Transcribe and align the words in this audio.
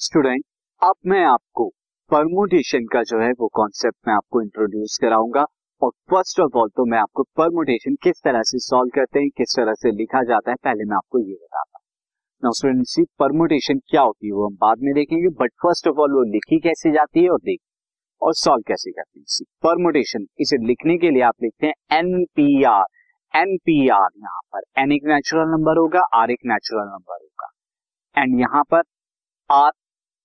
Student 0.00 0.42
अब 0.82 0.94
मैं 1.06 1.24
आपको 1.24 1.66
परमोटेशन 2.10 2.84
का 2.92 3.02
जो 3.02 3.18
है 3.20 3.30
वो 3.40 3.48
कॉन्सेप्ट 3.54 3.96
मैं 4.08 4.14
आपको 4.14 4.40
इंट्रोड्यूस 4.42 4.96
कराऊँगा 5.00 5.42
और 5.82 5.90
फ़र्स्ट 6.10 6.38
ऑफ़ 6.40 6.56
ऑल 6.58 6.68
तो 6.76 6.84
मैं 6.84 6.98
आपको 6.98 7.22
परमुटेशन 7.38 7.94
किस 8.02 8.22
तरह 8.24 8.42
से 8.42 8.58
सॉल्व 8.58 8.90
करते 8.94 9.20
हैं, 9.20 9.28
किस 9.36 9.56
तरह 9.56 9.74
से 9.74 9.90
लिखा 9.90 10.22
जाता 10.22 10.50
है, 10.50 10.56
पहले 10.64 10.84
मैं 10.84 10.96
आपको 10.96 11.18
ये 11.18 11.34
बताता 11.34 11.78
हूँ। 11.78 11.82
नाउ 12.42 12.52
स्टूडेंट 12.52 12.86
सी 12.86 13.04
परमुटेशन 13.18 13.78
क्या 13.90 14.02
होती 14.02 14.26
है 14.26 14.32
वो 14.32 14.46
हम 14.46 14.54
बाद 14.60 14.78
में 14.82 14.92
देखेंगे 14.94 15.28
बट 15.40 15.52
फ़र्स्ट 15.64 15.88
ऑफ़ 15.88 15.98
ऑल 16.04 16.12
वो 16.12 16.22
लिखी 16.30 16.58
कैसे 16.68 16.92
जाती 16.92 17.24
है 17.24 17.30
और 17.30 17.40
देख 17.42 17.60
और 18.22 18.34
सॉल्व 18.36 18.62
कैसे 18.68 18.92
करते 18.92 19.18
हैं 19.18 19.24
सी 19.28 19.44
परमुटेशन 19.62 20.26
इसे 20.40 20.58
लिखने 20.66 20.96
के 20.98 21.10
लिए 21.10 21.22
आप 21.24 21.42
लिखते 21.42 21.66
हैं 21.66 21.98
एनपीआर 21.98 22.86
एनपीआर 23.34 24.08
यहाँ 24.18 24.40
पर 24.52 24.62
एन 24.82 24.92
एक 24.92 25.04
नेचुरल 25.12 25.50
नंबर 25.50 25.78
होगा 25.78 26.06
आर 26.20 26.30
एक 26.30 26.40
नेचुरल 26.46 26.88
नंबर 26.88 27.22
होगा। 27.22 27.50
एंड 28.16 28.40
यहाँ 28.40 28.62
पर 28.70 28.82
आर 29.50 29.70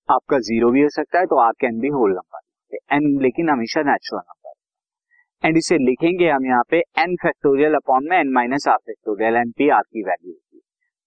आपका 0.10 0.38
ज़ीरो 0.40 0.70
भी 0.72 0.82
हो 0.82 0.90
सकता 0.90 1.20
है 1.20 1.26
तो 1.26 1.38
r 1.42 1.54
can 1.62 1.80
be 1.80 1.88
whole 1.90 2.12
number 2.12 2.96
n 2.96 3.06
लेकिन 3.22 3.50
हमेशा 3.50 3.82
नेचुरल 3.82 4.20
नंबर 4.20 5.48
एंड 5.48 5.58
इसे 5.58 5.78
लिखेंगे 5.78 6.30
हम 6.30 6.46
यहाँ 6.46 6.64
पे 6.70 6.80
एन 6.98 7.16
फैक्टोरियल 7.16 7.74
अपॉन 7.76 8.10
में 8.10 8.18
n 8.18 8.32
minus 8.34 8.68
r 8.68 8.78
factorial 8.78 9.36
n 9.36 9.52
P 9.52 9.70
r 9.70 9.82
की 9.84 10.04
वैल्यू 10.04 10.32
होगी. 10.32 10.62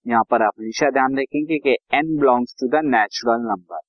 यहाँ 0.05 0.23
पर 0.31 0.41
आप 0.43 0.53
हमेशा 0.59 0.89
ध्यान 0.89 1.17
रखेंगे 1.17 1.57
कि 1.57 1.75
n 1.93 2.15
belongs 2.17 2.55
to 2.59 2.67
the 2.67 2.81
natural 2.85 3.41
number 3.43 3.79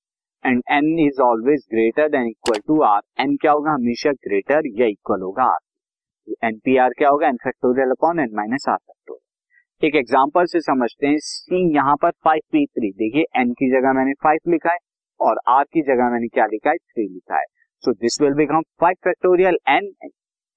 and 0.44 0.62
n 0.72 0.98
is 1.06 1.20
always 1.22 1.64
greater 1.70 2.08
than 2.08 2.28
equal 2.28 2.60
to 2.66 2.80
r 2.82 3.00
n 3.20 3.36
क्या 3.36 3.52
होगा? 3.52 3.72
हमेशा 3.72 4.12
ग्रेटर 4.26 4.68
या 4.80 4.86
इक्वल 4.88 5.22
होगा 5.22 5.44
आर 5.44 6.46
एन 6.48 6.58
पी 6.58 6.76
आर 6.76 6.92
क्या 6.98 7.08
होगा? 7.08 7.28
N 7.28 7.36
factorial 7.44 7.90
upon 7.90 8.20
n 8.20 8.34
minus 8.34 8.68
r 8.68 8.76
factorial 8.76 9.86
एक 9.86 9.94
एग्ज़ाम्पल 9.96 10.46
से 10.46 10.60
समझते 10.60 11.06
हैं 11.06 11.18
सी 11.22 11.64
यहाँ 11.74 11.96
पर 11.96 12.10
फाइव 12.24 12.40
पी 12.52 12.64
थ्री 12.68 12.90
देखिए 12.94 13.40
एन 13.40 13.52
की 13.52 13.70
जगह 13.70 13.92
मैंने 13.92 14.12
फाइव 14.22 14.50
लिखा 14.50 14.72
है 14.72 14.78
और 15.20 15.40
आर 15.48 15.64
की 15.64 15.82
जगह 15.82 16.10
मैंने 16.10 16.28
क्या 16.28 16.46
लिखा 16.46 16.70
है? 16.70 16.76
थ्री 16.76 17.08
लिखा 17.08 17.38
है। 17.38 17.44
So 17.84 17.92
this 17.94 18.20
will 18.22 18.34
become 18.34 18.60
five 18.80 18.96
factorial 19.04 19.58
n 19.68 19.92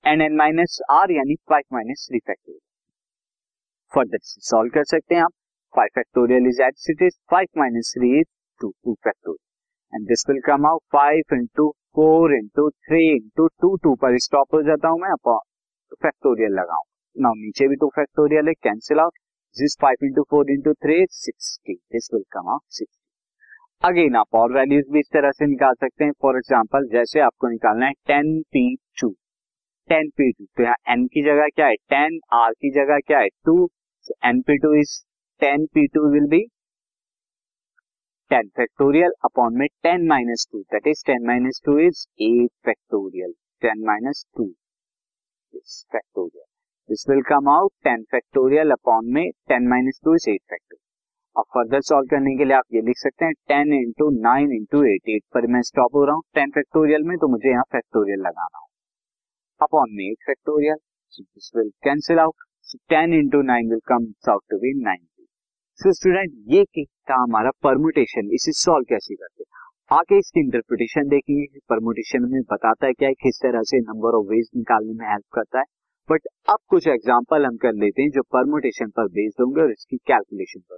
n 0.06 0.22
n 0.22 0.36
minus 0.38 0.80
r 0.92 1.12
यानी 1.12 1.36
five 1.50 1.64
minus 1.74 2.06
three 2.10 2.20
factorial 2.20 2.60
further 3.92 4.20
solve 4.22 4.72
कर 4.74 4.84
सकते 4.86 5.16
हैं 5.16 5.22
आप। 5.24 5.32
Five 5.74 5.90
factorial 5.96 6.48
is 6.48 6.62
at 6.62 6.90
it 6.90 7.02
is 7.02 7.18
five 7.32 7.48
minus 7.58 7.94
three 7.98 8.10
is 8.20 8.28
two 8.62 8.70
two 8.70 8.94
factorial 9.04 9.96
and 9.96 10.08
this 10.08 10.26
will 10.30 10.42
come 10.46 10.66
out 10.68 10.82
five 10.94 11.36
into 11.36 11.70
four 11.96 12.34
into 12.36 12.70
three 12.70 13.02
into 13.10 13.48
two 13.62 13.76
two 13.84 13.96
पर 14.02 14.18
stop 14.26 14.56
हो 14.56 14.62
जाता 14.64 14.88
हूँ 14.88 15.00
मैं 15.02 15.10
upon 15.12 15.40
factorial 16.04 16.54
लगाऊँ। 16.60 16.86
नाउ 17.16 17.34
नीचे 17.38 17.68
भी 17.68 17.76
टू 17.76 17.88
फैक्टोरियल 17.96 18.48
है 18.48 18.54
cancel 18.64 19.00
out 19.00 19.18
this 19.58 19.78
five 19.82 20.06
into 20.06 20.24
four 20.30 20.52
into 20.52 20.74
three 20.84 21.06
sixty 21.18 21.74
this 21.94 22.10
will 22.14 22.24
come 22.34 22.50
out 22.52 22.62
sixty 22.70 23.03
again 23.84 24.16
आप 24.16 24.36
और 24.36 24.52
वैल्यूज़ 24.54 24.86
भी 24.92 25.00
इस 25.00 25.08
तरह 25.14 25.32
से 25.32 25.46
निकाल 25.46 25.74
सकते 25.76 26.04
हैं। 26.04 26.12
फॉर 26.22 26.36
एग्ज़ाम्पल 26.38 26.88
जैसे 26.92 27.20
आपको 27.20 27.48
निकालना 27.50 27.86
है 27.86 27.94
ten 28.08 28.28
P 28.54 28.62
two 29.02 29.10
ten 29.90 30.10
P 30.18 30.32
two 30.32 30.46
तो 30.46 30.64
यहाँ 30.64 30.76
एन 30.94 31.06
की 31.14 31.24
जगह 31.24 31.48
क्या 31.56 31.66
है? 31.68 31.76
टेन 31.76 32.20
आर 32.34 32.52
की 32.54 32.70
जगह 32.76 33.00
क्या 33.08 33.20
है? 33.20 33.28
Two 33.46 33.56
n 34.26 34.42
P 34.42 34.58
two 34.58 34.74
is 34.74 34.94
ten 35.42 35.66
P 35.74 35.86
two 35.96 36.12
will 36.14 36.28
be 36.30 36.40
ten 38.32 38.48
factorial 38.58 39.12
upon 39.26 39.58
में 39.60 39.68
ten 39.84 40.08
minus 40.08 40.48
two 40.52 40.62
that 40.74 40.88
is 40.88 41.04
ten 41.08 41.26
minus 41.28 41.62
two 41.66 41.78
is 41.80 42.06
eight 42.22 42.50
factorial 42.66 43.34
ten 43.62 43.84
minus 43.88 44.26
two 44.38 44.48
factorial 45.92 46.46
this 46.90 47.06
will 47.10 47.22
come 47.30 47.50
out 47.50 47.72
ten 47.84 48.04
factorial 48.12 48.72
upon 48.72 49.14
में 49.14 49.30
ten 49.50 49.68
minus 49.70 50.00
two 50.06 50.16
is 50.16 50.30
eight 50.30 50.42
factorial 50.42 50.73
अब 51.36 51.44
further 51.54 51.82
solve 51.82 52.08
करने 52.10 52.36
के 52.38 52.46
लिए 52.46 52.56
आप 52.56 52.74
ये 52.74 52.82
लिख 52.82 52.98
सकते 52.98 53.26
हैं 53.26 53.34
ten 53.50 53.74
into 53.74 54.10
nine 54.22 54.52
into 54.56 54.84
eight 54.86 55.10
eight 55.10 55.24
पर 55.34 55.48
मैं 55.54 55.62
स्टॉप 55.70 55.96
हो 55.96 56.04
रहा 56.06 56.16
हूँ। 56.16 56.24
टेन 56.36 56.52
फैक्टोरियल 56.56 57.04
में 57.04 57.18
तो 57.18 57.28
मुझे 57.28 57.50
यहाँ 57.50 57.64
फैक्टोरियल 57.72 58.20
लगाना 58.20 58.58
हो 58.58 58.68
अपॉन 59.62 59.96
में 59.98 60.04
eight 60.06 60.18
factorial 60.28 60.76
this 61.14 61.52
will 61.56 61.70
cancel 61.84 62.20
out 62.20 62.46
ten 62.90 63.14
into 63.14 63.42
nine 63.50 63.70
will 63.70 63.80
come 63.88 64.06
out 64.32 64.44
to 64.52 64.58
be 64.58 64.74
ninety 64.84 65.26
so 65.80 65.94
student 65.94 66.34
ये 66.54 66.86
था 67.10 67.22
हमारा 67.22 67.52
परमुटेशन 67.64 68.30
इसे 68.34 68.52
सॉल्व 68.60 68.86
कैसे 68.90 69.16
करते 69.16 69.44
आगे 69.92 70.18
इसकी 70.20 70.40
इंटरप्रिटेशन 70.40 71.08
देखेंगे 71.10 71.46
कि 71.46 71.60
परमुटेशन 71.70 72.30
में 72.32 72.42
बताता 72.52 72.88
है 72.88 72.94
क्या 72.94 73.10
है, 73.10 73.14
किस 73.16 73.40
तरह 73.42 73.62
से 73.64 73.80
नंबर 73.82 74.18
ऑफ़ 74.18 74.28
वेज 74.28 74.50
निकालने 74.56 74.94
में 75.00 75.06
हेल्प 75.10 75.26
करता 75.34 75.60
है। 75.60 75.66
बट 76.10 76.28
अब 76.50 76.58
कुछ 76.70 76.88
एग्ज़ाम्पल 76.88 77.46
हम 77.46 77.58
कर 77.58 77.74
लेते 77.84 78.02
हैं 78.02 78.10
जो 78.12 78.22
परमुटेशन 78.34 78.90
पर 78.98 79.08
बेस्ड 79.18 79.42
होंगे 79.42 79.62
और 79.62 79.72
इसकी 79.72 79.98
कैलकुलेशन 80.08 80.60
पर 80.60 80.78